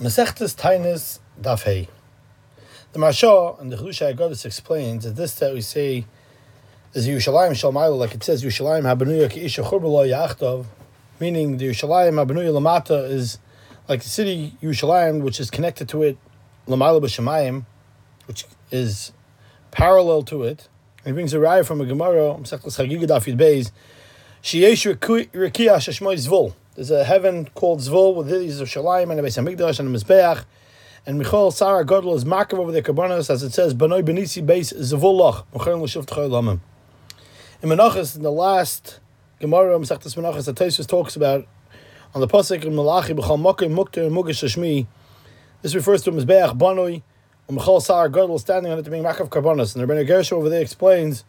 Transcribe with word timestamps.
Masechtas 0.00 0.54
Tainis 0.54 1.18
Dafhei. 1.42 1.88
The 2.92 3.00
Marsha 3.00 3.60
and 3.60 3.72
the 3.72 3.76
Chlusha 3.76 4.14
Agadis 4.14 4.46
explains 4.46 5.02
that 5.02 5.16
this 5.16 5.34
that 5.40 5.52
we 5.52 5.60
say 5.60 6.06
is 6.94 7.08
Yerushalayim 7.08 7.50
Shalmayla, 7.50 7.98
like 7.98 8.14
it 8.14 8.22
says 8.22 8.44
Yerushalayim 8.44 8.82
Habanuya 8.82 9.28
Keisha 9.28 9.64
Churbala 9.64 10.06
Yachtov, 10.06 10.66
meaning 11.18 11.56
the 11.56 11.68
Yerushalayim 11.68 12.12
Habanuya 12.24 12.52
Lamata 12.52 13.10
is 13.10 13.40
like 13.88 14.04
the 14.04 14.08
city 14.08 14.56
Yerushalayim, 14.62 15.22
which 15.22 15.40
is 15.40 15.50
connected 15.50 15.88
to 15.88 16.04
it, 16.04 16.16
Lamayla 16.68 17.02
B'Shemayim, 17.02 17.66
which 18.26 18.46
is 18.70 19.10
parallel 19.72 20.22
to 20.22 20.44
it. 20.44 20.68
And 20.98 21.06
he 21.06 21.12
brings 21.12 21.34
a 21.34 21.38
raya 21.38 21.66
from 21.66 21.80
a 21.80 21.84
Gemara, 21.84 22.34
Masechtas 22.34 22.78
Chagiga 22.78 23.08
Daf 23.08 23.24
Yud 23.24 23.36
Beis, 23.36 23.72
Sheyesh 24.44 24.96
Rekiah 24.96 25.78
Shashmoy. 25.78 26.54
There's 26.78 26.92
a 26.92 27.02
heaven 27.02 27.46
called 27.56 27.80
Zvul 27.80 28.14
with 28.14 28.30
these 28.30 28.60
of 28.60 28.68
Shalayim 28.68 29.10
and 29.10 29.18
a 29.18 29.22
Beis 29.24 29.36
Hamikdash 29.36 29.80
and 29.80 29.92
a 29.92 29.98
Mizbeach. 29.98 30.44
And 31.06 31.18
Michal 31.18 31.50
Sarah 31.50 31.84
Godel 31.84 32.14
is 32.14 32.24
marked 32.24 32.54
over 32.54 32.70
the 32.70 32.80
Karbanos 32.80 33.28
as 33.30 33.42
it 33.42 33.52
says, 33.52 33.74
Banoi 33.74 34.04
Benisi 34.04 34.46
Beis 34.46 34.72
Zvulach, 34.72 35.44
Mochern 35.52 35.82
L'Shuv 35.82 36.06
Tchoy 36.06 36.60
In 37.62 37.68
Menachas, 37.68 38.14
in 38.14 38.22
the 38.22 38.30
last 38.30 39.00
Gemara, 39.40 39.76
Masechtas 39.76 40.14
Menachas, 40.14 40.44
the 40.44 40.54
Taisus 40.54 40.86
talks 40.86 41.16
about 41.16 41.48
on 42.14 42.20
the 42.20 42.28
Pasuk 42.28 42.64
in 42.64 42.76
Malachi, 42.76 43.12
B'chal 43.12 43.40
Mokim 43.40 43.74
Mukter 43.74 44.08
Mugish 44.08 44.44
Shashmi. 44.44 44.86
This 45.62 45.74
refers 45.74 46.02
to 46.02 46.12
Mizbeach 46.12 46.56
Banoi, 46.56 47.02
and 47.48 47.56
Michal 47.56 47.80
Sarah 47.80 48.08
Godel 48.08 48.38
standing 48.38 48.70
on 48.70 48.78
it 48.78 48.84
to 48.84 48.90
being 48.92 49.02
Makav 49.02 49.30
Karbanos. 49.30 49.74
And 49.74 49.82
the 49.82 49.92
Rebbeinu 49.92 50.06
Gershon 50.06 50.38
over 50.38 50.48
there 50.48 50.62
explains 50.62 51.24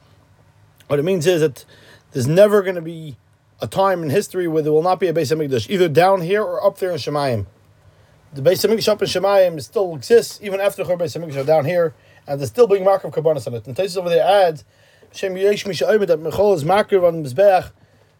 what 0.85 0.99
it 0.99 1.03
means 1.03 1.25
is 1.25 1.41
that 1.41 1.65
there's 2.11 2.27
never 2.27 2.61
going 2.61 2.75
to 2.75 2.81
be 2.81 3.17
a 3.61 3.67
time 3.67 4.03
in 4.03 4.09
history 4.09 4.47
where 4.47 4.63
there 4.63 4.71
will 4.71 4.83
not 4.83 4.99
be 4.99 5.07
a 5.07 5.13
Beis 5.13 5.35
Hamikdash, 5.35 5.69
either 5.69 5.89
down 5.89 6.21
here 6.21 6.41
or 6.43 6.65
up 6.65 6.77
there 6.77 6.91
in 6.91 6.97
Shemayim. 6.97 7.45
The 8.33 8.41
Beis 8.41 8.65
Hamikdash 8.65 8.87
up 8.87 9.01
in 9.01 9.07
Shemayim 9.07 9.61
still 9.61 9.95
exists 9.95 10.39
even 10.41 10.61
after 10.61 10.83
the 10.83 10.93
Beis 10.95 11.17
Hamikdash 11.17 11.45
down 11.45 11.65
here, 11.65 11.93
and 12.27 12.39
there's 12.39 12.49
still 12.49 12.67
being 12.67 12.83
mark 12.83 13.03
of 13.03 13.11
Karbanis 13.11 13.47
on 13.47 13.55
it. 13.55 13.67
And 13.67 13.75
Taisus 13.75 13.97
over 13.97 14.09
there 14.09 14.23
adds, 14.23 14.63
Shem 15.11 15.35
Yesh 15.35 15.65
Misha 15.65 15.85
that 15.85 16.19
Michal 16.19 16.53
is 16.53 16.63
marker 16.63 17.03
on 17.05 17.23
Mizbeach, 17.23 17.71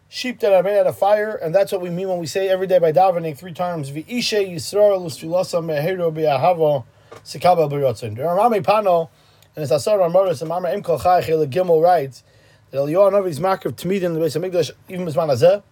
sheep 0.08 0.40
that 0.40 0.52
are 0.52 0.62
made 0.62 0.80
out 0.80 0.88
of 0.88 0.98
fire, 0.98 1.36
and 1.36 1.54
that's 1.54 1.70
what 1.70 1.80
we 1.80 1.88
mean 1.88 2.08
when 2.08 2.18
we 2.18 2.26
say 2.26 2.48
every 2.48 2.66
day 2.66 2.78
by 2.78 2.92
davening 2.92 3.38
three 3.38 3.52
times, 3.52 3.90
V'ishe 3.92 4.52
Yisrael 4.52 5.00
Ustrilasa 5.06 5.62
Meheru 5.64 6.12
B'Ahava 6.12 6.84
Sikabel 7.24 7.70
B'Yotzin. 7.70 8.18
Rami 8.18 8.60
Pano, 8.60 9.08
and 9.54 9.62
it's 9.62 9.70
Asar 9.70 10.02
on 10.02 10.12
Moris, 10.12 10.40
and 10.40 10.48
Mama 10.48 10.68
Imkal 10.68 11.00
Chai 11.00 11.22
Gimel 11.22 11.80
writes, 11.80 12.24
that 12.70 12.78
Eliyahu 12.78 13.64
of 13.64 13.76
Tamid 13.76 14.02
in 14.02 14.14
the 14.14 14.20
Beis 14.20 14.38
Hamikdash, 14.38 14.70
even 14.88 15.06
Bisman 15.06 15.62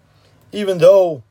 even 0.53 0.79
though 0.79 1.23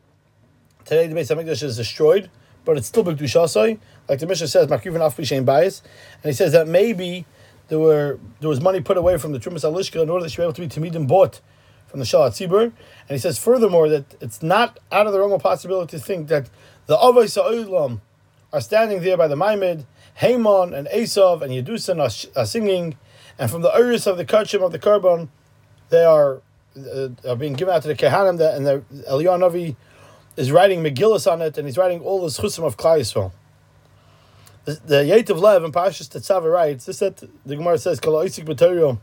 today 0.86 1.08
the 1.08 1.16
Beis 1.16 1.36
Hamikdash 1.36 1.64
is 1.64 1.78
destroyed, 1.78 2.30
but 2.66 2.78
it's 2.78 2.88
still 2.88 3.04
B'Kdushasai, 3.04 3.80
like 4.10 4.20
the 4.20 4.28
Mishnah 4.28 4.48
says, 4.48 4.68
Makrivan 4.68 5.06
Af 5.06 5.18
B'Shem 5.18 5.46
Bias, 5.46 5.82
and 6.24 6.30
he 6.30 6.34
says 6.34 6.52
that 6.52 6.68
maybe 6.68 7.26
there 7.70 7.80
were 7.80 8.20
there 8.40 8.50
was 8.50 8.62
money 8.62 8.82
put 8.82 8.98
away 8.98 9.18
from 9.18 9.32
the 9.32 9.40
Trumas 9.40 9.64
Alishka 9.64 10.02
in 10.02 10.10
order 10.10 10.24
that 10.24 10.32
she 10.32 10.38
be 10.38 10.44
able 10.44 10.54
to 10.54 10.62
be 10.62 10.68
Tamidim 10.68 11.08
bought 11.08 11.42
from 11.88 12.00
the 12.00 12.06
Shalat 12.06 12.32
Tzibur, 12.32 12.64
and 12.64 12.74
he 13.10 13.18
says 13.18 13.38
furthermore 13.38 13.90
that 13.90 14.16
it's 14.22 14.44
not 14.44 14.80
out 14.92 15.08
of 15.08 15.14
the 15.14 15.20
realm 15.20 15.32
of 15.32 15.42
possibility 15.42 15.98
to 15.98 16.04
think 16.04 16.28
that 16.28 16.50
the 16.86 16.98
Avay 16.98 17.28
Sa'olam 17.28 18.02
are 18.54 18.62
standing 18.62 19.02
there 19.02 19.18
by 19.18 19.28
the 19.28 19.36
Maimid, 19.36 19.86
Haman 20.16 20.74
and 20.74 20.88
Esav 20.88 21.42
and 21.42 21.52
Yedusan 21.52 22.00
are, 22.00 22.40
are 22.42 22.46
singing, 22.46 22.98
and 23.38 23.52
from 23.52 23.62
the 23.62 23.72
Uris 23.72 24.08
of 24.08 24.18
the 24.18 24.26
Kachim 24.26 24.64
of 24.64 24.72
the 24.72 24.80
Karban, 24.80 25.30
they 25.90 26.04
are 26.04 26.42
uh, 26.78 27.10
are 27.28 27.36
being 27.36 27.54
given 27.54 27.74
out 27.74 27.82
to 27.82 27.88
the 27.88 27.96
Kehanim, 27.96 28.40
and 28.56 28.66
the 28.66 28.84
Eliyahu 29.10 29.40
Navi 29.40 29.76
is 30.36 30.52
writing 30.52 30.84
Megillus 30.84 31.32
on 31.32 31.42
it, 31.42 31.58
and 31.58 31.68
he's 31.68 31.78
writing 31.78 32.02
all 32.02 32.22
the 32.22 32.28
chusim 32.28 32.64
of 32.64 32.78
Klal 32.78 33.00
Yisrael. 33.00 33.32
The, 34.66 34.74
the 34.86 34.96
Yativ 34.96 35.40
Lev 35.40 35.64
in 35.64 35.72
Parashas 35.72 36.10
Tetzaveh 36.10 36.52
writes 36.52 36.86
this 36.86 37.00
that 37.00 37.18
the 37.46 37.56
Gemara 37.56 37.78
says 37.78 38.00
Kala 38.00 38.26
Isik 38.26 38.46
B'Torah 38.46 39.00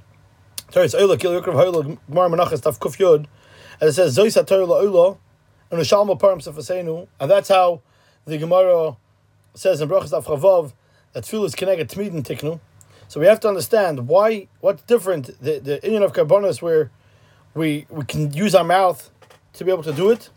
Torah 0.70 0.86
Oila 0.86 1.18
Kil 1.18 1.40
Yukrav 1.40 1.55
Hoila 1.55 1.96
Gemara 2.08 2.28
Menachas 2.28 2.62
Tav 2.62 2.78
Kuf 2.78 2.98
Yud, 2.98 3.27
and 3.80 3.90
it 3.90 3.92
says 3.92 4.17
Zois 4.17 4.40
HaTorah 4.40 4.68
La'ula 4.68 5.18
and 5.70 5.80
Rishalma 5.80 6.18
Param 6.18 6.42
Sefasenu, 6.42 7.08
and 7.18 7.30
that's 7.30 7.48
how 7.48 7.80
the 8.24 8.39
Gemara 8.39 8.96
says 9.55 9.80
in 9.80 9.89
Brachas 9.89 10.11
Tav 10.11 10.27
Chavav 10.27 10.73
that 11.12 11.24
Tefillah 11.24 11.46
is 11.46 11.55
connected 11.55 11.89
to 11.89 11.98
Midin 11.98 12.23
Tiknu. 12.23 12.61
So 13.09 13.20
we 13.20 13.27
have 13.27 13.41
to 13.41 13.48
understand 13.48 14.09
why, 14.09 14.48
what's 14.61 14.83
different, 14.83 15.27
the, 15.41 15.59
the 15.59 15.81
union 15.83 16.03
of 16.03 16.13
Karbonos 16.13 16.63
where 16.63 16.91
we 17.55 17.87
we 17.89 18.05
can 18.05 18.33
use 18.33 18.55
our 18.55 18.65
mouth 18.65 19.11
to 19.55 19.65
be 19.65 19.70
able 19.70 19.85
to 19.85 19.92
do 19.92 20.11
it, 20.11 20.31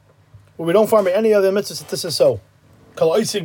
where 0.56 0.68
we 0.68 0.74
don't 0.74 0.90
find 0.90 1.08
any 1.08 1.34
other 1.34 1.52
mitzvahs 1.52 1.80
that 1.80 1.90
this 1.90 2.06
is 2.06 2.16
so. 2.16 2.40
Is 3.00 3.36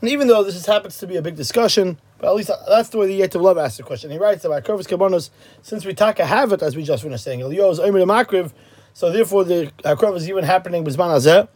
And 0.00 0.10
even 0.10 0.28
though 0.28 0.42
this 0.44 0.54
is, 0.54 0.66
happens 0.66 0.98
to 0.98 1.06
be 1.06 1.16
a 1.16 1.22
big 1.22 1.36
discussion, 1.36 1.98
but 2.18 2.28
at 2.28 2.34
least 2.34 2.50
that's 2.68 2.88
the 2.90 2.98
way 2.98 3.06
the 3.06 3.20
Yativ 3.20 3.42
Lev 3.42 3.58
asks 3.58 3.76
the 3.76 3.82
question. 3.82 4.10
He 4.10 4.18
writes 4.18 4.44
about 4.44 4.64
Kurvis 4.64 4.86
Karbonos, 4.86 5.30
since 5.62 5.84
we 5.84 5.94
taka 5.94 6.24
have 6.24 6.52
it, 6.52 6.62
as 6.62 6.76
we 6.76 6.82
just 6.82 7.02
finished 7.02 7.24
saying, 7.24 7.40
so 8.94 9.12
therefore 9.12 9.44
the 9.44 9.70
uh, 9.84 9.94
Kurv 9.94 10.16
is 10.16 10.28
even 10.28 10.44
happening 10.44 10.84
Bizman 10.84 11.14
Azeh, 11.16 11.46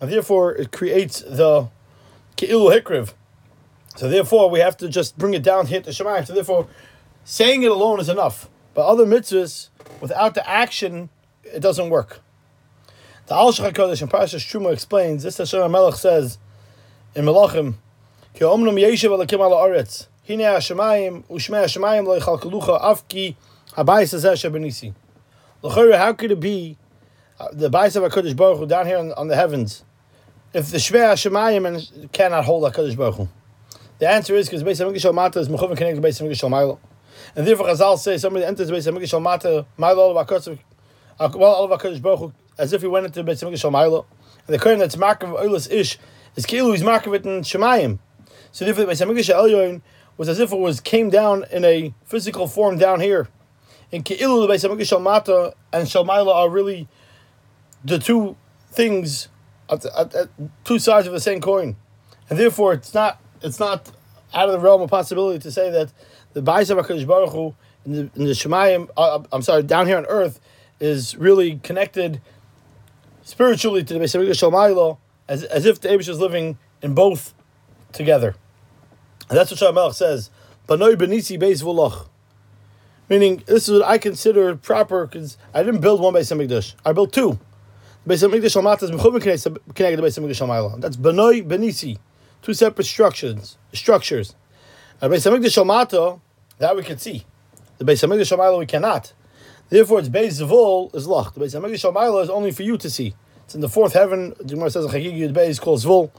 and 0.00 0.10
therefore 0.10 0.54
it 0.54 0.72
creates 0.72 1.20
the 1.20 1.68
Ki'ilu 2.36 2.70
Hikriv, 2.70 3.12
so 3.98 4.08
therefore, 4.08 4.48
we 4.48 4.60
have 4.60 4.76
to 4.76 4.88
just 4.88 5.18
bring 5.18 5.34
it 5.34 5.42
down 5.42 5.66
here 5.66 5.80
to 5.80 5.90
Shemayim. 5.90 6.24
So 6.24 6.32
therefore, 6.32 6.68
saying 7.24 7.64
it 7.64 7.72
alone 7.72 7.98
is 7.98 8.08
enough. 8.08 8.48
But 8.72 8.86
other 8.86 9.04
mitzvahs, 9.04 9.70
without 10.00 10.36
the 10.36 10.48
action, 10.48 11.08
it 11.42 11.58
doesn't 11.58 11.90
work. 11.90 12.20
The 13.26 13.34
Alshich 13.34 13.72
HaKadosh 13.72 14.00
in 14.00 14.06
Parashas 14.06 14.46
Truma 14.46 14.72
explains, 14.72 15.24
this 15.24 15.38
Hashem 15.38 15.58
HaMelech 15.58 15.96
says 15.96 16.38
in 17.16 17.24
Melachim, 17.24 17.74
Ki 18.34 18.44
omnum 18.44 18.76
yeshiv 18.76 19.10
alakim 19.10 19.40
ala 19.40 19.68
aretz, 19.68 20.06
hine 20.24 20.42
ha-shemayim, 20.42 21.24
u'shmei 21.24 21.62
ha-shemayim 21.62 22.06
lo 22.06 22.20
afki 22.20 23.34
habayis 23.72 24.14
hazeh 24.14 24.34
shebenisi. 24.34 24.94
L'chore, 25.60 25.96
how 25.96 26.12
could 26.12 26.30
it 26.30 26.38
be 26.38 26.76
uh, 27.40 27.48
the 27.50 27.68
bayis 27.68 27.96
of 27.96 28.12
HaKadosh 28.12 28.36
Baruch 28.36 28.58
Hu 28.58 28.66
down 28.66 28.86
here 28.86 28.98
on, 28.98 29.10
on 29.14 29.26
the 29.26 29.34
heavens, 29.34 29.82
if 30.54 30.70
the 30.70 30.78
shmei 30.78 31.08
ha-shemayim 31.08 32.12
cannot 32.12 32.44
hold 32.44 32.62
HaKadosh 32.72 32.96
Baruch 32.96 33.16
Hu? 33.16 33.28
The 33.98 34.08
answer 34.08 34.36
is 34.36 34.48
because 34.48 34.62
Beis 34.62 34.84
Hamikdash 34.84 35.12
Mata 35.12 35.40
is 35.40 35.48
Mechuvan 35.48 35.76
connected 35.76 36.00
to 36.00 36.08
Beis 36.08 36.22
Hamikdash 36.22 36.48
Milo. 36.48 36.78
And 37.34 37.46
therefore 37.46 37.66
Chazal 37.66 37.98
say 37.98 38.16
somebody 38.16 38.44
enters 38.44 38.70
Beis 38.70 38.90
Hamikdash 38.90 39.20
Mata, 39.20 39.66
Milo 39.76 40.14
HaKadosh, 40.14 40.58
well, 41.34 41.68
HaKadosh 41.68 42.00
Baruch 42.00 42.32
as 42.56 42.72
if 42.72 42.82
he 42.82 42.86
went 42.86 43.06
into 43.06 43.24
Beis 43.24 43.42
Hamikdash 43.42 43.70
Milo. 43.72 44.06
And 44.46 44.54
the 44.54 44.58
current 44.58 44.78
that's 44.78 44.96
mark 44.96 45.24
of 45.24 45.30
Oilas 45.30 45.70
Ish 45.70 45.98
is 46.36 46.46
Kilu, 46.46 46.72
he's 46.72 46.84
mark 46.84 47.06
of 47.06 47.14
it 47.14 47.26
in 47.26 47.40
Shemayim. 47.40 47.98
So 48.52 48.64
therefore 48.64 48.84
Beis 48.84 49.04
Hamikdash 49.04 49.34
Elyon 49.34 49.82
was 50.16 50.28
as 50.28 50.38
if 50.38 50.52
it 50.52 50.58
was 50.58 50.78
came 50.78 51.10
down 51.10 51.44
in 51.50 51.64
a 51.64 51.92
physical 52.04 52.46
form 52.46 52.78
down 52.78 53.00
here. 53.00 53.28
And 53.90 54.04
Kilu, 54.04 54.46
the 54.46 54.52
Beis 54.52 54.68
Hamikdash 54.68 55.02
Mata 55.02 55.54
and 55.72 55.88
Shalmaila 55.88 56.32
are 56.32 56.48
really 56.48 56.86
the 57.84 57.98
two 57.98 58.36
things, 58.70 59.26
at, 59.68 59.84
at, 59.86 60.14
at 60.14 60.28
two 60.64 60.78
sides 60.78 61.08
of 61.08 61.12
the 61.12 61.20
same 61.20 61.40
coin. 61.40 61.74
And 62.30 62.38
therefore 62.38 62.74
it's 62.74 62.94
not 62.94 63.20
it's 63.42 63.60
not 63.60 63.90
out 64.34 64.48
of 64.48 64.52
the 64.52 64.60
realm 64.60 64.82
of 64.82 64.90
possibility 64.90 65.38
to 65.38 65.50
say 65.50 65.70
that 65.70 65.92
the 66.32 66.42
Bais 66.42 66.70
of 66.70 66.78
HaKadosh 66.78 67.06
Baruch 67.06 67.32
Hu 67.32 67.54
in 67.84 67.92
the, 67.92 68.00
in 68.14 68.24
the 68.24 68.32
Shemayim, 68.32 68.90
uh, 68.96 69.16
uh, 69.16 69.22
I'm 69.32 69.42
sorry, 69.42 69.62
down 69.62 69.86
here 69.86 69.96
on 69.96 70.06
earth, 70.06 70.40
is 70.80 71.16
really 71.16 71.56
connected 71.58 72.20
spiritually 73.22 73.82
to 73.84 73.94
the 73.94 74.00
Beis 74.00 74.18
Hamikdash 74.18 74.50
Shalmaylo, 74.50 74.98
as, 75.28 75.44
as 75.44 75.66
if 75.66 75.80
the 75.80 75.88
Abish 75.88 76.08
is 76.08 76.20
living 76.20 76.58
in 76.82 76.94
both 76.94 77.34
together. 77.92 78.34
And 79.28 79.38
that's 79.38 79.50
what 79.50 79.58
Shah 79.58 79.90
says, 79.90 80.30
Banoi 80.68 80.96
Benisi 80.96 81.40
Beis 81.40 81.62
Volach. 81.62 82.08
Meaning, 83.08 83.42
this 83.46 83.68
is 83.68 83.80
what 83.80 83.88
I 83.88 83.98
consider 83.98 84.54
proper, 84.54 85.06
because 85.06 85.38
I 85.54 85.62
didn't 85.62 85.80
build 85.80 86.00
one 86.00 86.14
Beis 86.14 86.34
Hamikdash, 86.34 86.74
I 86.84 86.92
built 86.92 87.12
two. 87.12 87.38
Beis 88.06 88.26
Hamikdash 88.26 88.54
Shalmata 88.54 88.84
is 88.84 88.90
connected 88.90 89.96
to 89.96 90.02
Beis 90.02 90.18
Hamikdash 90.18 90.46
Shalmaylo. 90.46 90.80
That's 90.80 90.96
Banoi 90.96 91.46
Benisi 91.46 91.98
two 92.48 92.54
separate 92.54 92.86
structures. 92.86 93.58
Structures. 93.74 94.34
Uh, 95.02 95.08
the 95.08 95.16
Beis 95.16 95.30
Hamikdash 95.30 95.62
Shalmato, 95.62 96.22
that 96.56 96.74
we 96.74 96.82
can 96.82 96.96
see. 96.96 97.26
The 97.76 97.84
Beis 97.84 98.02
Hamikdash 98.02 98.34
Shalmato 98.34 98.58
we 98.58 98.64
cannot. 98.64 99.12
Therefore, 99.68 99.98
its 99.98 100.08
Beis 100.08 100.40
Zvul 100.40 100.94
is 100.94 101.06
locked. 101.06 101.34
The 101.34 101.42
Beis 101.42 101.54
Hamikdash 101.54 101.92
Shalmato 101.92 102.22
is 102.22 102.30
only 102.30 102.50
for 102.50 102.62
you 102.62 102.78
to 102.78 102.88
see. 102.88 103.14
It's 103.44 103.54
in 103.54 103.60
the 103.60 103.68
fourth 103.68 103.92
heaven. 103.92 104.32
The 104.38 104.44
Gemara 104.44 104.70
says 104.70 104.86
Chagigi 104.86 105.18
Yud 105.18 105.34
Beis 105.34 105.60
called 105.60 105.80
Zvul. 105.80 106.10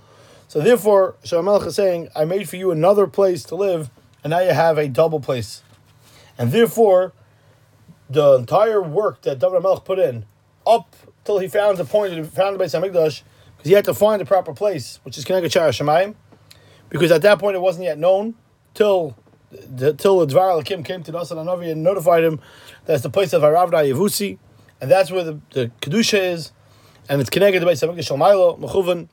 So 0.47 0.61
therefore, 0.61 1.15
Shalom 1.23 1.47
is 1.67 1.75
saying, 1.75 2.09
I 2.15 2.25
made 2.25 2.47
for 2.47 2.57
you 2.57 2.69
another 2.69 3.07
place 3.07 3.43
to 3.45 3.55
live, 3.55 3.89
and 4.23 4.29
now 4.29 4.41
you 4.41 4.51
have 4.51 4.77
a 4.77 4.87
double 4.87 5.19
place. 5.19 5.63
And 6.37 6.51
therefore, 6.51 7.11
the 8.07 8.35
entire 8.35 8.83
work 8.83 9.23
that 9.23 9.39
David 9.39 9.63
Melech 9.63 9.83
put 9.83 9.97
in, 9.97 10.25
up 10.67 10.95
till 11.25 11.39
he 11.39 11.47
found 11.47 11.79
the 11.79 11.85
point, 11.85 12.13
found 12.27 12.59
the 12.59 12.63
Beis 12.63 12.79
Hamikdash, 12.79 13.23
because 13.59 13.69
he 13.69 13.75
had 13.75 13.83
to 13.85 13.93
find 13.93 14.21
the 14.21 14.25
proper 14.25 14.53
place, 14.53 15.01
which 15.03 15.17
is 15.17 15.25
Keneged 15.25 15.47
Shara 15.47 15.69
Shemayim, 15.69 16.15
because 16.87 17.11
at 17.11 17.21
that 17.23 17.39
point 17.39 17.57
it 17.57 17.59
wasn't 17.59 17.83
yet 17.83 17.99
known 17.99 18.35
till 18.73 19.17
the, 19.51 19.93
till 19.93 20.25
the 20.25 20.33
Dvar 20.33 20.63
Alakim 20.63 20.85
came 20.85 21.03
to 21.03 21.11
Nasan 21.11 21.35
Anavi 21.35 21.69
and 21.69 21.83
notified 21.83 22.23
him 22.23 22.39
that's 22.85 23.03
the 23.03 23.09
place 23.09 23.33
of 23.33 23.41
Aravda 23.41 23.91
Yevusi, 23.91 24.37
and 24.79 24.89
that's 24.89 25.11
where 25.11 25.25
the, 25.25 25.41
the 25.51 25.71
Kedusha 25.81 26.31
is. 26.31 26.53
and 27.09 27.19
it's 27.19 27.29
connected 27.29 27.59
to 27.59 27.65
Beis 27.65 27.83
Shalmailo 27.83 28.57
Mechuvan, 28.59 29.09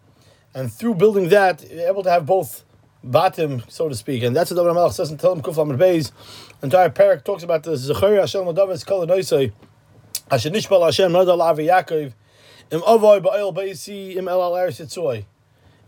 and 0.54 0.72
through 0.72 0.94
building 0.94 1.28
that, 1.30 1.68
you're 1.68 1.88
able 1.88 2.04
to 2.04 2.10
have 2.10 2.24
both 2.24 2.64
batim, 3.04 3.68
so 3.68 3.88
to 3.88 3.96
speak, 3.96 4.22
and 4.22 4.36
that's 4.36 4.52
what 4.52 4.58
David 4.58 4.74
Melech 4.74 4.92
says 4.92 5.10
in 5.10 5.18
Telem 5.18 5.42
Kuflam 5.42 5.70
and 5.70 5.80
Beis. 5.80 6.12
Entire 6.62 6.90
parak 6.90 7.24
talks 7.24 7.42
about 7.42 7.64
this. 7.64 7.90
Zechari 7.90 8.20
Hashem 8.20 8.42
Ladavis 8.42 8.86
Kol 8.86 9.02
Asher 10.30 10.50
Nishbal 10.50 10.84
Hashem 10.84 11.12
Nodal 11.12 11.40
Avi 11.40 11.66
Yaakov, 11.66 12.12
Im 12.68 12.82
Avoy 12.82 13.20
Ba'il 13.20 13.54
Beisi 13.54 14.16
Im 14.16 14.26
El 14.26 14.42
Al 14.42 14.52
Eretz 14.54 14.80
Yitzoi, 14.80 15.24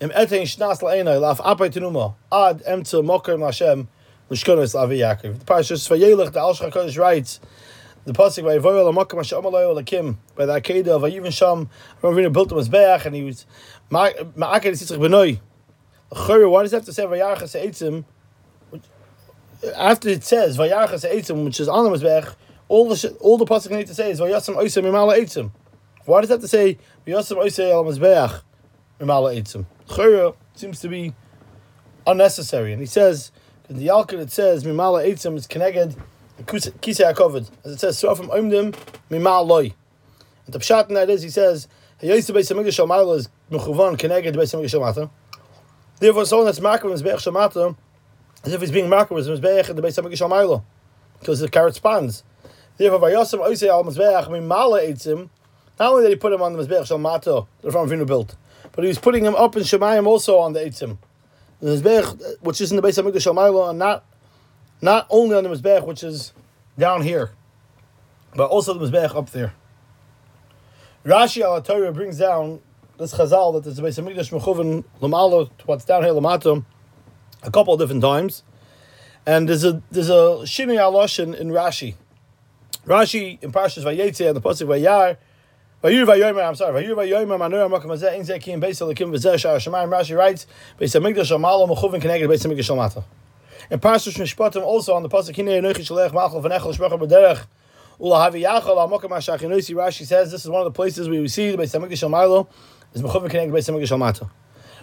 Im 0.00 0.10
Etein 0.10 0.42
Shnas 0.42 0.80
La'enai 0.80 1.20
Laf 1.20 1.40
Apay 1.40 1.70
Tenuma 1.70 2.14
Ad 2.30 2.62
Emtza 2.64 3.04
Moker 3.04 3.36
Hashem 3.36 3.88
Mishkonos 4.30 4.78
Avi 4.78 4.98
Yaakov. 4.98 5.40
The 5.40 5.44
parashas 5.44 5.88
Vayelech 5.88 6.32
the 6.32 6.38
Al 6.38 6.54
Kodesh 6.54 6.96
writes 6.96 7.40
the 8.04 8.12
pasuk 8.12 8.44
by 8.44 8.58
Voyel 8.58 8.94
Amakim 8.94 9.16
Hashem 9.16 9.42
Alayo 9.42 9.76
Lakim 9.76 10.18
by 10.36 10.46
the 10.46 10.60
Akedah 10.60 10.86
of 10.88 11.02
Ayivan 11.02 11.32
Sham. 11.32 11.68
Ravina 12.00 12.32
built 12.32 12.52
him 12.52 12.58
his 12.58 12.68
beach 12.68 13.06
and 13.06 13.16
he 13.16 13.24
was 13.24 13.44
Ma'aked 13.90 14.36
Sitzich 14.36 14.98
Benoi. 14.98 15.40
Why 16.48 16.62
does 16.62 16.72
it 16.72 16.76
have 16.76 16.84
to 16.84 16.92
say 16.92 17.06
Vayarchas 17.06 17.60
Eitzim? 17.60 18.04
After 19.74 20.10
it 20.10 20.22
says 20.22 20.56
Vayarchas 20.56 21.10
Eitzim, 21.10 21.44
which 21.44 21.58
is 21.58 21.66
on 21.66 21.90
the 21.90 21.98
Mizbech, 21.98 22.36
all 22.68 22.88
the 22.88 23.16
all 23.18 23.36
the 23.36 23.46
pasuk 23.46 23.72
need 23.72 23.88
to 23.88 23.94
say 23.96 24.12
is 24.12 24.20
Vayasam 24.20 24.54
Oisem 24.54 24.84
Mimala 24.84 25.18
Eitzim. 25.18 25.50
Why 26.08 26.22
does 26.22 26.30
it 26.30 26.34
have 26.34 26.40
to 26.40 26.48
say 26.48 26.78
Oisem 27.06 27.70
Al 27.70 27.84
Mizbech 27.84 28.40
Mimala 28.98 30.34
seems 30.54 30.80
to 30.80 30.88
be 30.88 31.12
unnecessary, 32.06 32.72
and 32.72 32.80
he 32.80 32.86
says 32.86 33.30
in 33.68 33.76
the 33.76 33.88
Yalkut 33.88 34.14
it 34.14 34.30
says 34.30 34.64
Mimala 34.64 35.06
Eitzim 35.06 35.36
is 35.36 35.46
connected 35.46 35.94
Kisei 36.44 37.12
HaKovid. 37.12 37.50
As 37.62 37.72
it 37.72 37.80
says, 37.80 38.00
Srafim 38.00 38.30
Oimdim 38.30 38.74
Mimal 39.10 39.46
Loi. 39.46 39.74
And 40.46 40.54
the 40.54 40.58
pshat 40.58 40.88
in 40.88 40.94
that 40.94 41.10
is, 41.10 41.20
he 41.20 41.28
says, 41.28 41.68
Hayayis 42.00 42.32
Beis 42.34 42.50
HaMikdash 42.50 42.86
Shalmaila 42.86 43.18
is 43.18 43.28
Mechuvan 43.50 43.98
Keneged 43.98 44.34
Beis 44.34 44.54
HaMikdash 44.54 44.80
Shalmata. 44.80 45.10
Therefore, 46.00 46.24
someone 46.24 46.46
that's 46.46 46.58
with 46.58 47.02
Mizbeach 47.02 47.16
Shalmata, 47.16 47.76
as 48.44 48.54
if 48.54 48.62
he's 48.62 48.70
being 48.70 48.88
with 48.88 49.26
Mizbeach 49.26 49.68
in 49.68 49.76
the 49.76 49.82
Beis 49.82 50.02
HaMikdash 50.02 50.26
Shalmaila. 50.26 50.64
Because 51.20 51.42
it 51.42 51.52
corresponds. 51.52 52.24
Therefore, 52.78 53.00
Vayosam 53.00 53.46
Oisei 53.46 53.68
Al 53.68 53.84
Mizbeach 53.84 54.28
Mimala 54.28 54.80
Eitzim, 54.88 55.28
not 55.78 55.92
only 55.92 56.04
did 56.04 56.10
he 56.10 56.16
put 56.16 56.32
him 56.32 56.42
on 56.42 56.52
the 56.52 56.62
Mizbeach 56.62 56.82
Shalmata, 56.82 57.46
the 57.62 57.70
Ram 57.70 57.88
Vinu 57.88 58.06
built, 58.06 58.36
but 58.72 58.84
he 58.84 58.88
was 58.88 58.98
putting 58.98 59.24
him 59.24 59.34
up 59.34 59.56
in 59.56 59.62
Shemayim 59.62 60.06
also 60.06 60.38
on 60.38 60.52
the 60.52 60.60
Eitzim. 60.60 60.98
The 61.60 61.70
Mizbeach, 61.70 62.22
uh, 62.22 62.36
which 62.40 62.60
is 62.60 62.70
in 62.70 62.76
the 62.76 62.82
base 62.82 62.98
of 62.98 63.06
HaMikdash 63.06 63.32
Shalmaila, 63.32 63.70
and 63.70 63.78
not 63.78 64.04
not 64.80 65.06
only 65.10 65.36
on 65.36 65.44
the 65.44 65.50
Mizbech, 65.50 65.86
which 65.86 66.04
is 66.04 66.32
down 66.78 67.02
here, 67.02 67.30
but 68.34 68.48
also 68.50 68.74
the 68.74 68.86
Mizbech 68.86 69.16
up 69.16 69.30
there. 69.30 69.52
Rashi 71.04 71.42
al 71.42 71.92
brings 71.92 72.18
down 72.18 72.60
this 72.98 73.14
Chazal 73.14 73.54
that 73.54 73.64
there's 73.64 73.78
a 73.78 73.84
of 73.84 73.94
Hamikdash 73.94 74.30
Mechuven 74.30 74.84
Lamalo, 75.00 75.50
what's 75.66 75.84
down 75.84 76.02
here 76.02 76.12
Lamato, 76.12 76.64
a 77.42 77.50
couple 77.50 77.74
of 77.74 77.80
different 77.80 78.02
times, 78.02 78.42
and 79.26 79.48
there's 79.48 79.64
a 79.64 79.82
there's 79.90 80.10
a 80.10 80.44
Shini 80.44 80.76
Alosh 80.76 81.22
in, 81.22 81.34
in 81.34 81.48
Rashi. 81.48 81.94
Rashi 82.86 83.42
in 83.42 83.52
Parshas 83.52 83.84
Vayetze 83.84 84.26
and 84.26 84.36
the 84.36 84.40
pasuk 84.40 84.66
Vayar. 84.66 85.16
I'm 85.80 85.92
sorry. 86.56 86.84
V'Zeh. 86.86 87.26
Rashi 89.88 90.16
writes 90.16 90.46
Beis 90.76 91.00
Hamikdash 91.00 91.30
Amalo 91.30 91.68
Mechuven 91.68 92.00
connected 92.00 92.28
Beis 92.28 92.44
Hamikdash 92.44 92.68
Lamata. 92.68 93.04
In 93.70 93.78
Parshas 93.78 94.18
Mishpatim 94.18 94.62
also 94.62 94.94
on 94.94 95.04
the 95.04 95.08
pasuk 95.08 95.36
Hinei 95.36 95.60
Enochi 95.60 95.86
Shalech 95.86 96.10
Malchol 96.10 96.42
V'Nechol 96.42 96.74
Shmecha 96.76 96.98
B'Derech 96.98 97.46
Ulahavi 98.00 98.42
Yachol 98.44 98.76
Amokam 98.88 99.10
Hashachinosi. 99.10 99.76
Rashi 99.76 100.04
says 100.04 100.32
this 100.32 100.44
is 100.44 100.50
one 100.50 100.62
of 100.62 100.64
the 100.64 100.72
places 100.72 101.08
we 101.08 101.28
see 101.28 101.52
the 101.52 101.62
Beis 101.62 101.78
Hamikdash 101.78 102.02
Amalo 102.08 102.48
is 102.92 103.00
Mechuven 103.00 103.30
connected 103.30 103.52
Beis 103.52 103.70
Hamikdash 103.70 103.92
Amata. 103.96 104.28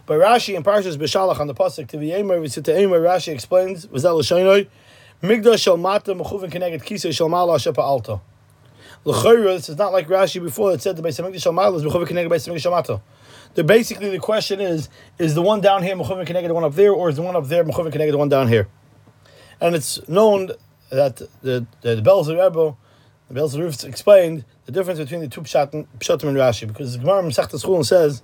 But 0.06 0.22
Rashi 0.22 0.56
in 0.56 0.64
Parshas 0.64 0.96
B'Shalach 0.96 1.42
on 1.42 1.48
the 1.48 1.54
pasuk 1.54 1.88
Eimer 1.88 2.40
V'Sita 2.40 2.74
Eimer 2.74 3.02
Rashi 3.02 3.34
explains 3.34 3.86
V'Zel 3.88 4.18
L'Shoinoi 4.18 4.68
Migdash 5.22 5.66
Shalmata 5.66 6.18
Mechuven 6.18 6.50
connected 6.50 6.82
Kisei 6.84 7.10
Shalmala 7.10 7.58
Shepa 7.58 7.84
Alta. 7.84 8.22
L'chayra, 9.06 9.56
this 9.56 9.70
is 9.70 9.78
not 9.78 9.94
like 9.94 10.08
Rashi 10.08 10.42
before 10.42 10.72
that 10.72 10.82
said 10.82 10.96
the 10.96 11.04
Beis 11.04 11.22
Hamikdash 11.22 11.36
Shalmala 11.36 11.76
is 11.76 11.84
Mechuven 11.84 12.08
connected 12.08 12.32
Beis 12.32 12.50
Hamikdash 12.50 12.66
Amata. 12.66 13.02
The 13.54 13.64
basically 13.64 14.10
the 14.10 14.18
question 14.18 14.60
is: 14.60 14.90
Is 15.20 15.36
the 15.36 15.44
one 15.44 15.62
down 15.62 15.84
here 15.84 15.96
Mechuven 15.96 16.26
connected 16.26 16.50
the 16.50 16.56
one 16.56 16.64
up 16.64 16.74
there, 16.74 16.92
or 16.92 17.10
is 17.10 17.16
the 17.16 17.22
one 17.22 17.36
up 17.36 17.46
there 17.46 17.64
Mechuven 17.64 17.92
connected 17.92 18.14
the 18.14 18.18
one 18.18 18.30
down 18.30 18.48
here? 18.48 18.68
And 19.62 19.76
it's 19.76 20.08
known 20.10 20.52
that 20.90 21.18
the 21.18 21.28
the, 21.82 21.96
the 21.96 22.02
Belzer 22.02 22.44
Rebbe, 22.44 22.76
the 23.30 23.40
Belzer 23.40 23.64
Rebbe 23.64 23.88
explained 23.88 24.44
the 24.66 24.72
difference 24.72 25.00
between 25.00 25.22
the 25.22 25.28
two 25.28 25.42
pshatim, 25.42 25.86
pshatim 26.00 26.30
and 26.30 26.38
Rashi 26.38 26.68
because 26.68 26.94
the 26.94 27.00
Gemara 27.00 27.22
Masechtas 27.22 27.64
Chulin 27.64 27.86
says 27.86 28.24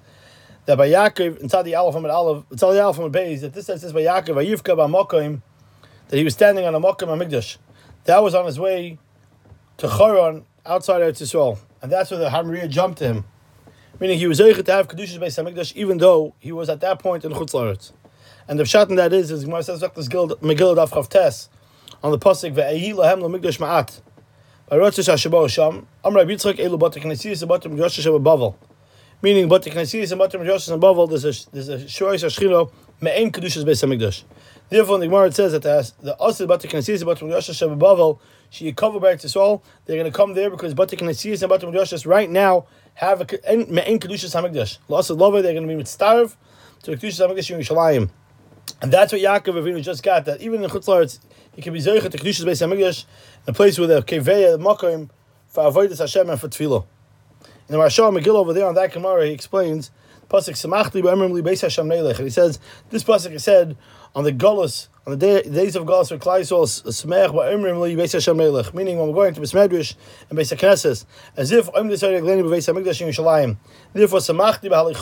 that 0.65 0.79
by 0.79 0.89
Yaakov 0.89 1.39
inside 1.41 1.61
the 1.61 1.75
Aleph 1.75 1.95
and 1.95 2.07
Aleph, 2.07 2.45
the 2.49 2.65
Aleph 2.65 2.97
and 2.97 3.13
Beis 3.13 3.41
that 3.41 3.53
this 3.53 3.67
says 3.67 3.83
this 3.83 3.91
by 3.91 4.01
Yaakov 4.01 4.35
Vayivka 4.35 4.75
B'Makoim 4.75 5.43
that 6.07 6.17
he 6.17 6.23
was 6.23 6.33
standing 6.33 6.65
on 6.65 6.73
a 6.73 6.79
Makom 6.79 7.07
Hamikdash. 7.07 7.57
That 8.05 8.23
was 8.23 8.33
on 8.33 8.47
his 8.47 8.59
way 8.59 8.97
to 9.77 9.87
Choron 9.87 10.45
outside 10.65 11.01
Eretz 11.01 11.21
Yisrael, 11.21 11.59
and 11.81 11.91
that's 11.91 12.11
where 12.11 12.19
the 12.19 12.29
Hamriya 12.29 12.69
jumped 12.69 12.99
to 12.99 13.05
him 13.05 13.25
meaning 14.01 14.17
he 14.17 14.27
was 14.27 14.41
able 14.41 14.63
to 14.63 14.71
have 14.71 14.87
kedushas 14.87 15.19
Beis 15.19 15.41
Hamikdash 15.41 15.73
even 15.75 15.99
though 15.99 16.33
he 16.39 16.51
was 16.51 16.69
at 16.69 16.81
that 16.81 16.99
point 16.99 17.23
in 17.23 17.31
Chutz. 17.31 17.91
And 18.47 18.59
the 18.59 18.63
pshat 18.63 18.89
in 18.89 18.95
that 18.95 19.13
is, 19.13 19.29
is 19.29 19.45
Gemara 19.45 19.63
says 19.63 19.81
Megillah 19.81 20.75
Daf 20.75 20.89
Chav 20.89 21.07
Tes 21.07 21.49
on 22.03 22.11
the 22.11 22.17
pasuk 22.17 22.55
ve'ehi 22.55 22.93
lahem 22.95 23.21
lemikdash 23.21 23.59
ma'at. 23.59 24.01
By 24.67 24.77
Yitzchak 24.77 26.55
Elu 26.57 26.79
Bata 26.79 26.99
Knesiyas 26.99 27.47
Bata 27.47 27.69
Rosh 27.69 27.99
Hashanah 27.99 28.23
Bavel. 28.23 28.55
Meaning. 29.21 29.47
There's 29.49 29.67
a 29.67 31.51
there's 31.51 31.69
a 31.69 31.77
Shoresh 31.77 32.23
Hashchino 32.25 32.71
me'en 33.01 33.31
kedushas 33.31 33.63
Beis 33.63 33.85
Hamikdash. 33.85 34.23
Therefore, 34.71 34.99
the 34.99 35.07
Gemara 35.07 35.33
says 35.33 35.51
that 35.51 35.63
the, 35.63 35.69
us, 35.69 35.91
the 36.01 36.15
Asid 36.15 36.47
Bata 36.47 36.65
Knesiyas 36.65 37.05
Bata 37.05 37.25
Rosh 37.25 37.49
Hashanah 37.49 37.77
Bavel 37.77 38.21
she 38.49 38.71
cover 38.71 39.01
back 39.01 39.19
to 39.19 39.27
Saul. 39.27 39.61
They're 39.85 39.97
going 39.97 40.09
to 40.09 40.15
come 40.15 40.33
there 40.33 40.49
because 40.49 40.73
but 40.73 40.89
Bata 40.89 41.03
Knesiyas 41.03 41.41
and 41.41 41.49
Bata 41.49 41.67
Rosh 41.69 42.05
right 42.05 42.29
now 42.29 42.67
have 42.93 43.19
a 43.19 43.25
me'en 43.25 43.99
kedushas 43.99 44.33
Hamikdash. 44.33 44.77
Lost 44.87 45.09
of 45.09 45.17
love, 45.17 45.33
they're 45.33 45.53
going 45.53 45.67
to 45.67 45.75
be 45.75 45.83
mitzdarv 45.83 46.37
to 46.83 46.91
the 46.91 46.95
kedushas 46.95 47.27
Hamikdash 47.27 47.51
in 47.51 47.59
Yerushalayim. 47.59 48.09
And 48.81 48.93
that's 48.93 49.11
what 49.11 49.21
Yaakov 49.21 49.61
Avinu 49.61 49.83
just 49.83 50.03
got. 50.03 50.23
That 50.23 50.39
even 50.39 50.63
in 50.63 50.69
Chutz 50.69 51.19
he 51.53 51.61
can 51.61 51.73
be 51.73 51.79
zoichet 51.79 52.11
to 52.11 52.17
kedushas 52.17 52.45
Beis 52.45 52.65
Hamikdash, 52.65 53.03
a 53.47 53.51
place 53.51 53.77
with 53.77 53.91
a 53.91 54.01
keveya 54.01 54.57
makom 54.57 55.09
for 55.49 55.69
avodas 55.69 55.99
Hashem 55.99 56.29
and 56.29 56.39
for 56.39 56.47
tefillah. 56.47 56.85
In 57.67 57.73
the 57.73 57.77
Rashah 57.77 58.17
Megillah 58.17 58.35
over 58.35 58.53
there 58.53 58.67
on 58.67 58.75
that 58.75 58.93
Gemara, 58.93 59.25
he 59.25 59.33
explains 59.33 59.91
pasuk 60.29 60.51
Samachli 60.51 61.01
b'Emrim 61.03 61.33
li 61.33 61.41
Beis 61.41 61.61
Hashem 61.61 61.89
Neilech, 61.89 62.15
and 62.15 62.23
he 62.23 62.29
says 62.29 62.57
this 62.89 63.03
pasuk 63.03 63.31
is 63.31 63.43
said 63.43 63.75
on 64.15 64.23
the 64.23 64.31
Golos 64.31 64.87
on 65.07 65.17
the 65.17 65.17
day, 65.17 65.41
days 65.41 65.75
of 65.75 65.83
Galus 65.85 66.09
for 66.09 66.17
Klai 66.17 66.41
Yisrael, 66.41 66.67
Smech 66.67 67.29
ba'Emrim 67.29 67.81
li 67.81 67.95
Beis 67.95 68.13
Hashem 68.13 68.37
Neilech, 68.37 68.71
meaning 68.71 68.99
when 68.99 69.07
we're 69.07 69.15
going 69.15 69.33
to 69.33 69.41
Besmedrish 69.41 69.95
and 70.29 70.37
Beis 70.37 70.55
HaKnesses, 70.55 71.05
as 71.35 71.51
if 71.51 71.69
I'm 71.73 71.89
decided 71.89 72.19
to 72.19 72.25
Beis 72.25 72.71
HaMikdash 72.71 73.01
in 73.01 73.07
Yerushalayim. 73.07 73.57
Therefore, 73.93 74.19
li 74.19 74.23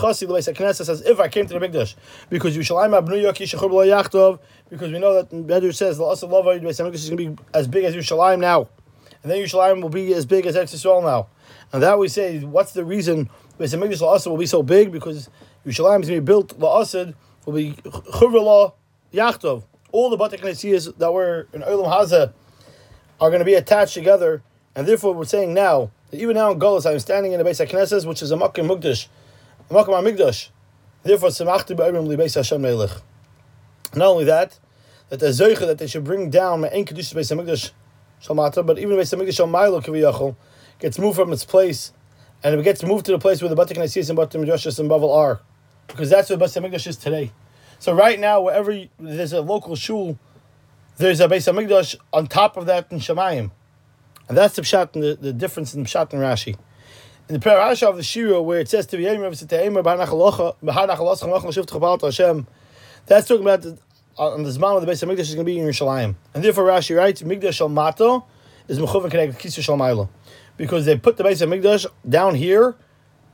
Beis 0.02 0.90
as 0.90 1.02
if 1.02 1.20
I 1.20 1.28
came 1.28 1.48
to 1.48 1.60
the 1.60 1.60
Mikdash, 1.60 1.96
because 2.30 2.56
abnu 2.56 3.22
yoki 3.22 3.44
shechur 3.44 3.70
yachtov, 3.70 4.40
because 4.70 4.90
we 4.94 5.00
know 5.00 5.16
that 5.16 5.32
Medrash 5.32 5.76
says 5.76 5.98
the 5.98 6.06
Asa 6.06 6.26
Lava 6.26 6.58
Beis 6.58 6.82
HaMikdash 6.82 6.94
is 6.94 7.10
going 7.10 7.18
to 7.18 7.32
be 7.32 7.44
as 7.54 7.68
big 7.68 7.84
as 7.84 7.94
Yerushalayim 7.94 8.40
now, 8.40 8.70
and 9.22 9.30
then 9.30 9.40
Yerushalayim 9.40 9.82
will 9.82 9.90
be 9.90 10.14
as 10.14 10.26
big 10.26 10.46
as 10.46 10.56
Eretz 10.56 11.04
now. 11.04 11.28
And 11.74 11.84
that 11.84 12.00
we 12.00 12.08
say, 12.08 12.40
what's 12.40 12.72
the 12.72 12.86
reason 12.86 13.30
Beis 13.60 13.78
Hamikdash 13.78 14.28
will 14.28 14.38
be 14.38 14.46
so 14.46 14.64
big? 14.64 14.94
Because 14.94 15.30
Yerushalayim 15.66 16.04
is 16.04 16.08
going 16.08 16.20
to 16.20 16.22
be 16.22 16.26
built, 16.26 16.58
La'asad 16.58 17.16
will 17.46 17.54
be 17.54 17.74
Churvela 17.74 18.76
Yachtov. 19.14 19.64
All 19.92 20.10
the 20.10 20.18
Batik 20.18 20.42
Nesiyas 20.42 20.98
that 20.98 21.12
were 21.12 21.48
in 21.54 21.62
Olam 21.62 21.88
Haza 21.88 22.34
are 23.20 23.30
going 23.30 23.40
to 23.40 23.46
be 23.46 23.56
attached 23.56 23.94
together, 23.94 24.44
and 24.76 24.88
therefore 24.88 25.14
we're 25.14 25.26
saying 25.26 25.54
now, 25.54 25.92
that 26.12 26.20
even 26.20 26.36
now 26.36 26.52
in 26.52 26.60
Golos, 26.60 26.90
I'm 26.90 27.00
standing 27.00 27.34
in 27.34 27.40
the 27.40 27.50
Beis 27.50 27.66
HaKnesses, 27.66 28.06
which 28.06 28.22
is 28.22 28.32
a 28.32 28.38
Makkah 28.38 28.62
Mugdash, 28.62 29.08
a 29.70 29.74
Makkah 29.74 29.92
HaMikdash. 29.92 30.50
Therefore, 31.04 31.30
Samachti 31.30 31.76
Ba'imim 31.76 32.08
Li 32.08 32.18
Beis 32.18 32.36
Hashem 32.36 32.62
Melech. 32.62 32.92
Not 33.96 34.08
only 34.08 34.26
that, 34.26 34.60
that 35.10 35.20
the 35.20 35.28
Zoicha 35.28 35.60
that 35.62 35.78
they 35.78 35.88
should 35.88 36.04
bring 36.04 36.30
down 36.30 36.62
Ma'en 36.62 36.86
Kedushas 36.88 37.16
Beis 37.16 37.36
HaMikdash 37.36 37.72
Shalmata, 38.22 38.66
but 38.66 38.80
even 38.80 38.96
Beis 38.98 39.16
HaMikdash 39.16 39.46
Shalmaylo 39.46 39.84
Kaviyachol 39.84 40.36
gets 40.80 41.00
moved 41.00 41.16
from 41.16 41.32
its 41.32 41.46
place, 41.46 41.94
and 42.44 42.60
it 42.60 42.64
gets 42.64 42.84
moved 42.84 43.06
to 43.06 43.12
the 43.12 43.20
place 43.20 43.42
where 43.42 43.50
the 43.50 43.56
Batik 43.56 43.78
Nesiyas 43.78 44.10
and 44.10 44.18
Batim 44.18 44.46
Joshua 44.46 44.72
and 44.80 44.90
Bavel 44.90 45.16
are, 45.16 45.42
because 45.88 46.10
that's 46.10 46.30
where 46.30 46.40
Beis 46.40 46.60
HaMikdash 46.60 46.88
is 46.88 46.98
today. 46.98 47.32
So 47.80 47.94
right 47.94 48.20
now, 48.20 48.42
wherever 48.42 48.72
you, 48.72 48.90
there's 49.00 49.34
a 49.34 49.42
local 49.42 49.76
shul, 49.76 50.20
there's 50.98 51.22
a 51.22 51.28
Beis 51.28 51.52
Hamikdash 51.52 51.96
on 52.12 52.28
top 52.28 52.58
of 52.58 52.66
that 52.66 52.92
in 52.92 53.00
Shemayim. 53.00 53.52
And 54.28 54.38
that's 54.38 54.58
the 54.58 54.62
pshat 54.62 54.94
and 54.96 55.04
the, 55.04 55.16
the 55.16 55.34
difference 55.34 55.74
in 55.74 55.86
pshat 55.86 56.14
and 56.14 56.22
Rashi. 56.22 56.58
In 57.30 57.34
the 57.34 57.40
parasha 57.40 57.88
of 57.88 57.96
the 57.96 58.04
Shira, 58.04 58.42
where 58.42 58.60
it 58.60 58.68
says 58.68 58.86
to 58.88 58.98
be 58.98 59.04
Hashem, 59.04 59.24
that's 63.06 63.28
talking 63.28 63.44
about 63.44 63.62
the, 63.62 63.78
on 64.18 64.44
the 64.44 64.50
Zman 64.50 64.76
of 64.76 64.86
the 64.86 64.92
Beis 64.92 65.06
Hamikdash 65.06 65.20
is 65.20 65.36
going 65.36 65.46
to 65.46 65.52
be 65.52 65.58
in 65.58 65.66
Yerushalayim. 65.66 66.16
And 66.34 66.44
therefore 66.44 66.66
Rashi 66.66 66.98
writes, 66.98 67.22
Migdash 67.22 67.54
Shal 67.54 67.70
Mato 67.70 68.26
is 68.68 68.78
Mechuvan 68.78 69.10
connected 69.10 69.40
Kisah 69.40 69.64
Shal. 69.64 70.10
Because 70.58 70.86
they 70.86 70.98
put 70.98 71.16
the 71.16 71.24
Beis 71.24 71.46
Hamikdash 71.46 71.86
down 72.08 72.36
here, 72.36 72.76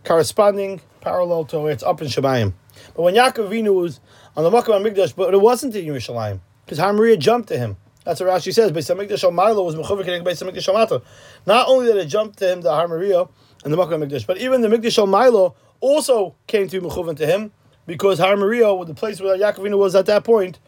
corresponding 0.04 0.82
parallel 1.02 1.46
to 1.46 1.60
where 1.60 1.72
it's 1.72 1.84
up 1.84 2.02
in 2.02 2.08
Shemayim. 2.08 2.54
But 2.96 3.04
when 3.04 3.16
Yaakov 3.16 3.50
Avinu 3.50 3.74
was 3.74 4.00
on 4.36 4.44
the 4.44 4.52
Makkah 4.52 4.72
Mikdash, 4.72 5.16
but 5.16 5.34
it 5.34 5.42
wasn't 5.42 5.76
in 5.76 5.86
Yerushalayim 5.86 6.40
because 6.66 6.80
Hamaria 6.80 7.18
jumped 7.18 7.50
to 7.50 7.58
him. 7.58 7.78
That's 8.04 8.20
what 8.20 8.30
Rashi 8.30 8.54
says. 8.54 8.72
Beis 8.72 8.94
Hamikdash 8.94 9.34
Milo 9.34 9.64
was 9.64 9.76
Mechavik 9.76 10.24
Beis 10.24 10.44
Hamikdash 10.44 10.68
Al 10.68 11.02
Not 11.46 11.68
only 11.68 11.88
did 11.88 11.98
it 11.98 12.06
jump 12.06 12.36
to 12.38 12.52
him, 12.52 12.62
the 12.62 12.70
Hamaria 12.70 13.28
and 13.64 13.74
the 13.74 13.78
Makkah 13.78 13.96
Mikdash, 13.96 14.28
but 14.28 14.38
even 14.38 14.62
the 14.62 14.68
Mikdash 14.68 14.98
Al 14.98 15.08
Milo 15.08 15.56
also 15.80 16.36
came 16.46 16.68
to 16.68 16.82
Mechavik 16.82 17.18
to 17.18 17.26
him 17.26 17.52
because 17.88 18.20
Hamaria, 18.20 18.86
the 18.86 18.94
place 18.94 19.20
where 19.20 19.36
Yaakov 19.38 19.58
Avinu 19.58 19.78
was 19.78 19.96
at 19.96 20.06
that 20.06 20.24
point, 20.24 20.60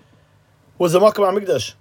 was 0.77 0.93
the 0.93 0.99
Makkah 0.99 1.21
Mikdash. 1.21 1.73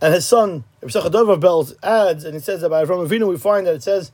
And 0.00 0.14
his 0.14 0.26
son, 0.26 0.64
Yissachar 0.82 1.12
Dov 1.12 1.28
of 1.28 1.40
Belz, 1.40 1.74
adds, 1.82 2.24
and 2.24 2.34
he 2.34 2.40
says 2.40 2.60
that 2.60 2.70
by 2.70 2.84
Avram 2.84 3.06
Avinu 3.06 3.28
we 3.28 3.36
find 3.36 3.66
that 3.66 3.74
it 3.74 3.82
says 3.82 4.10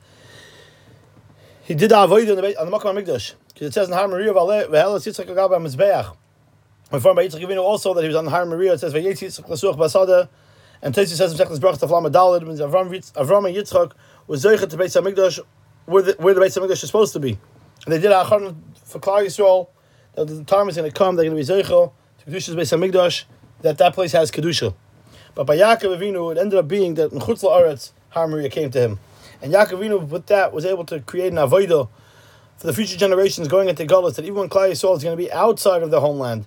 he 1.69 1.75
did 1.75 1.91
the 1.91 1.95
avodah 1.95 2.35
on 2.35 2.41
the, 2.41 2.59
on 2.59 2.65
the 2.65 2.71
Makkah 2.71 2.87
Mikdash. 2.87 3.35
Because 3.49 3.67
it 3.67 3.73
says 3.75 3.89
in 3.89 3.93
Har 3.93 4.07
Maria, 4.07 4.33
v'ale 4.33 4.67
V'helas 4.69 5.05
Yitzchak 5.05 5.27
Agab 5.27 5.51
HaMizbeach. 5.51 6.17
We 6.91 6.99
find 6.99 7.15
by 7.15 7.27
Yitzchak 7.27 7.45
Avinu 7.45 7.61
also 7.61 7.93
that 7.93 8.01
he 8.01 8.07
was 8.07 8.15
on 8.15 8.25
the 8.25 8.31
Har 8.31 8.43
Maria, 8.47 8.73
it 8.73 8.79
says, 8.79 8.91
V'yetzi 8.91 9.27
Yitzchak 9.27 9.47
Lasuach 9.47 9.77
Basada, 9.77 10.29
and 10.81 10.95
Tesi 10.95 11.09
says 11.09 11.31
in 11.31 11.37
Shechlis 11.37 11.61
Brach 11.61 11.75
Taflam 11.75 12.09
Adalid, 12.09 12.47
means 12.47 12.59
Avram, 12.59 12.87
and 12.91 13.55
Yitzchak 13.55 13.91
was 14.25 14.43
Zeichet 14.43 14.71
to 14.71 14.77
Beis 14.77 14.99
HaMikdash, 14.99 15.41
where 15.85 16.01
the, 16.01 16.13
where 16.13 16.33
the 16.33 16.41
Beis 16.41 16.59
HaMikdash 16.59 16.71
is 16.71 16.87
supposed 16.87 17.13
to 17.13 17.19
be. 17.19 17.37
And 17.85 17.93
they 17.93 17.99
did 17.99 18.09
Achon 18.09 18.55
for 18.83 18.97
Klal 18.97 19.23
Yisrael, 19.23 19.67
that 20.15 20.25
the 20.25 20.43
time 20.45 20.69
is 20.69 20.75
going 20.75 20.89
to 20.89 20.97
come, 20.97 21.17
they're 21.17 21.29
going 21.29 21.39
to 21.39 21.53
be 21.53 21.61
Zeichel, 21.61 21.93
to 22.17 22.25
Kedusha's 22.25 22.55
Beis 22.55 22.75
HaMikdash, 22.75 23.25
that 23.61 23.77
that 23.77 23.93
place 23.93 24.13
has 24.13 24.31
Kedusha. 24.31 24.73
But 25.35 25.43
by 25.43 25.55
Yaakov 25.55 25.99
Avinu, 25.99 26.31
it 26.31 26.39
ended 26.39 26.57
up 26.57 26.67
being 26.67 26.95
that 26.95 27.11
in 27.11 27.19
Chutz 27.19 27.43
La'aretz, 27.43 27.91
Har 28.09 28.27
Maria 28.27 28.49
came 28.49 28.71
to 28.71 28.79
him. 28.79 28.99
And 29.41 29.53
Yaakov 29.53 29.79
Avinu, 29.79 30.07
with 30.07 30.25
that, 30.27 30.51
was 30.53 30.65
able 30.65 30.85
to 30.85 30.99
create 30.99 31.31
an 31.31 31.37
avodah 31.37 31.87
for 32.57 32.67
the 32.67 32.73
future 32.73 32.97
generations 32.97 33.47
going 33.47 33.69
into 33.69 33.85
Gullus, 33.85 34.15
that 34.15 34.25
even 34.25 34.35
when 34.35 34.49
Klal 34.49 34.69
Yisrael 34.69 34.97
is 34.97 35.03
going 35.03 35.17
to 35.17 35.23
be 35.23 35.31
outside 35.31 35.81
of 35.81 35.91
their 35.91 36.01
homeland, 36.01 36.45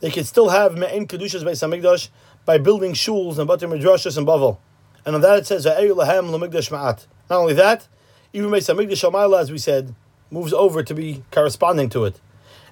they 0.00 0.10
could 0.10 0.26
still 0.26 0.50
have 0.50 0.76
Me'en 0.76 1.06
Kedushas 1.06 1.42
Beis 1.42 1.66
HaMikdash 1.66 2.10
by 2.44 2.58
building 2.58 2.92
shuls 2.92 3.38
and 3.38 3.48
Batim 3.48 3.72
Midrashas 3.72 4.18
and 4.18 4.26
Bavel. 4.26 4.58
And 5.06 5.14
on 5.14 5.22
that 5.22 5.38
it 5.38 5.46
says, 5.46 5.64
lahem 5.64 6.28
ma'at. 6.28 7.06
Not 7.30 7.38
only 7.38 7.54
that, 7.54 7.88
even 8.34 8.50
Beis 8.50 8.74
HaMikdash 8.74 9.10
Shamayla, 9.10 9.40
as 9.40 9.50
we 9.50 9.56
said, 9.56 9.94
moves 10.30 10.52
over 10.52 10.82
to 10.82 10.94
be 10.94 11.22
corresponding 11.30 11.88
to 11.90 12.04
it. 12.04 12.20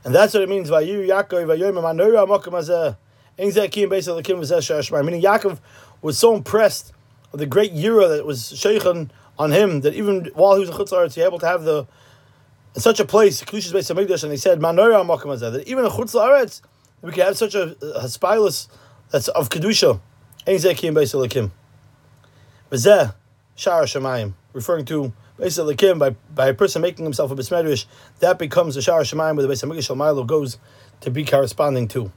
And 0.04 0.14
that's 0.14 0.34
what 0.34 0.42
it 0.42 0.48
means, 0.50 0.70
Meaning 0.70 1.08
Yaakov 5.22 5.60
was 6.02 6.18
so 6.18 6.34
impressed 6.34 6.92
of 7.32 7.38
the 7.38 7.46
great 7.46 7.72
Yira 7.72 8.08
that 8.08 8.26
was 8.26 8.40
Sheikhan 8.52 9.10
on 9.38 9.52
him 9.52 9.80
that 9.80 9.94
even 9.94 10.30
while 10.34 10.54
he 10.54 10.60
was 10.60 10.68
in 10.68 10.74
Chutz 10.74 10.90
La'aretz, 10.90 11.14
he 11.14 11.20
was 11.20 11.26
able 11.26 11.38
to 11.38 11.46
have 11.46 11.64
the 11.64 11.86
in 12.74 12.80
such 12.80 13.00
a 13.00 13.04
place, 13.04 13.42
Kedushas 13.42 13.72
Beis 13.72 13.94
Hamikdash, 13.94 14.22
and 14.22 14.32
they 14.32 14.36
said 14.36 14.58
Manora 14.58 15.04
Makom 15.06 15.38
that 15.38 15.66
even 15.68 15.84
in 15.84 15.90
Chutz 15.90 16.14
La'aretz 16.14 16.62
we 17.02 17.12
can 17.12 17.26
have 17.26 17.36
such 17.36 17.54
a, 17.54 17.72
a 17.80 18.04
spilus 18.04 18.68
that's 19.10 19.28
of 19.28 19.48
kedusha. 19.48 20.00
Ein 20.46 20.56
Zekim 20.56 20.94
Beis 20.94 21.14
Elikim. 21.14 21.50
V'zeh 22.70 23.14
Shara 23.56 23.84
Shemayim, 23.84 24.34
referring 24.52 24.84
to 24.86 25.12
Beis 25.38 25.58
Elikim 25.62 25.98
by 25.98 26.10
by 26.34 26.48
a 26.48 26.54
person 26.54 26.82
making 26.82 27.04
himself 27.04 27.30
a 27.30 27.36
besmedrish, 27.36 27.86
that 28.20 28.38
becomes 28.38 28.74
the 28.74 28.80
Shara 28.80 29.02
Shemayim 29.02 29.36
where 29.36 29.46
the 29.46 29.52
Beis 29.52 29.64
Hamikdash 29.64 29.94
Milo 29.96 30.24
goes 30.24 30.58
to 31.00 31.10
be 31.10 31.24
corresponding 31.24 31.88
to. 31.88 32.10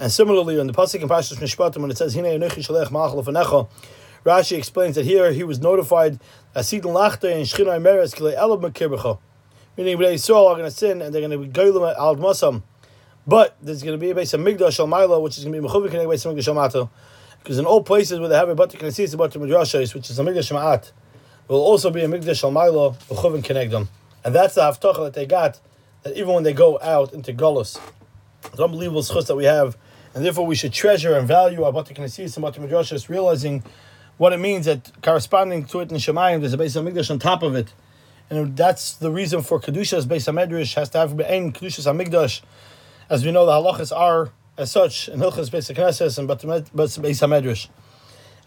And 0.00 0.10
similarly, 0.10 0.58
in 0.58 0.66
the 0.66 0.72
pasuk 0.72 1.00
in 1.00 1.08
Parshas 1.08 1.36
Mishpatim, 1.36 1.76
when 1.76 1.90
it 1.90 1.96
says 1.96 2.14
Hine 2.14 2.24
Yonechi 2.24 2.66
Shalech 2.66 2.88
Ma'achal 2.88 3.22
Lefanecha, 3.22 3.68
Rashi 4.24 4.56
explains 4.56 4.94
that 4.94 5.04
here 5.04 5.32
he 5.32 5.42
was 5.42 5.60
notified 5.60 6.20
Asid 6.54 6.82
Lachte 6.82 7.34
and 7.34 7.44
Shchinai 7.44 7.82
Meres 7.82 8.14
Kile 8.14 8.36
Elab 8.36 8.62
Mekirbecha. 8.62 9.18
Meaning 9.76 9.98
they 9.98 10.14
Yisrael 10.14 10.50
are 10.50 10.54
going 10.54 10.64
to 10.64 10.70
sin 10.70 11.02
and 11.02 11.14
they're 11.14 11.26
going 11.26 11.30
to 11.30 11.38
be 11.38 11.48
Goyim 11.48 11.82
Al 11.98 12.16
Masam. 12.16 12.62
But 13.26 13.56
there's 13.62 13.82
going 13.82 13.98
to 13.98 14.00
be 14.00 14.10
a 14.10 14.14
base 14.14 14.34
of 14.34 14.40
Migdash 14.40 14.78
Al 14.78 15.22
which 15.22 15.38
is 15.38 15.44
going 15.44 15.54
to 15.54 15.62
be 15.62 15.66
Mechuvik 15.66 15.98
and 15.98 16.10
base 16.10 16.24
of 16.24 16.36
Migdash. 16.36 16.88
Because 17.38 17.58
in 17.58 17.64
all 17.64 17.82
places 17.82 18.20
where 18.20 18.28
they 18.28 18.36
have 18.36 18.48
a 18.48 18.54
Batik 18.54 18.80
Nesis, 18.80 19.14
a 19.14 19.16
Batik 19.16 19.42
Midrashas, 19.42 19.94
which 19.94 20.10
is 20.10 20.18
a 20.18 20.22
Migdash 20.22 20.52
Ma'at, 20.52 20.92
will 21.48 21.60
also 21.60 21.90
be 21.90 22.02
a 22.02 22.08
Migdash 22.08 22.44
Al 22.44 22.50
Milo, 22.50 22.92
Mechuvik 23.08 23.42
Kenegdom. 23.42 23.88
And 24.24 24.34
that's 24.34 24.54
the 24.54 24.60
Haftacha 24.60 25.04
that 25.04 25.14
they 25.14 25.26
got, 25.26 25.58
that 26.02 26.16
even 26.16 26.34
when 26.34 26.44
they 26.44 26.52
go 26.52 26.78
out 26.80 27.12
into 27.12 27.32
Golos, 27.32 27.80
it's 28.44 28.60
unbelievable 28.60 29.02
schus 29.02 29.26
that 29.26 29.36
we 29.36 29.44
have, 29.44 29.76
and 30.14 30.24
therefore 30.24 30.46
we 30.46 30.54
should 30.54 30.72
treasure 30.72 31.16
and 31.16 31.26
value 31.26 31.62
our 31.64 31.72
Batik 31.72 31.98
Nesis 31.98 32.36
and 32.36 32.44
Batik 32.44 32.62
Midrashas, 32.62 33.08
realizing 33.08 33.64
what 34.18 34.32
it 34.32 34.38
means 34.38 34.66
that 34.66 34.90
corresponding 35.02 35.64
to 35.66 35.80
it 35.80 35.90
in 35.90 35.96
Shemayim, 35.96 36.40
there's 36.40 36.52
a 36.52 36.58
base 36.58 36.76
of 36.76 36.84
Migdash 36.84 37.10
on 37.10 37.18
top 37.18 37.42
of 37.42 37.54
it. 37.54 37.72
And 38.30 38.56
that's 38.56 38.94
the 38.94 39.10
reason 39.10 39.42
for 39.42 39.60
Kedushas 39.60 40.08
base 40.08 40.26
of 40.26 40.34
HaMedrash 40.34 40.74
has 40.74 40.88
to 40.90 40.98
have 40.98 41.16
Be'en 41.16 41.52
Kedushas 41.52 41.84
HaMikdash. 41.84 42.40
As 43.10 43.24
we 43.24 43.30
know, 43.30 43.44
the 43.44 43.52
halachas 43.52 43.94
are 43.94 44.30
as 44.56 44.70
such 44.70 45.08
in 45.08 45.20
Hilchas 45.20 45.50
Beis 45.50 45.74
HaKnesses 45.74 46.18
and 46.18 46.28
Beis 46.28 46.96
HaMedrash. 46.96 47.68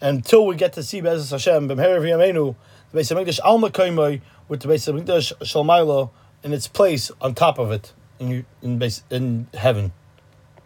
Until 0.00 0.46
we 0.46 0.56
get 0.56 0.72
to 0.72 0.82
see 0.82 1.00
Be'ez 1.00 1.30
Hashem, 1.30 1.68
B'mher 1.68 2.00
V'yamenu, 2.00 2.56
the 2.90 3.00
Beis 3.00 3.14
HaMikdash 3.14 3.38
Al 3.44 3.58
Makoimoi, 3.58 4.20
with 4.48 4.60
the 4.60 4.68
Beis 4.68 4.92
HaMikdash 4.92 5.32
Shalmailo 5.38 6.10
in 6.42 6.52
its 6.52 6.66
place 6.66 7.10
on 7.20 7.34
top 7.34 7.58
of 7.58 7.70
it 7.70 7.92
in, 8.18 8.44
in, 8.62 8.78
base, 8.78 9.02
in 9.10 9.46
heaven. 9.54 9.92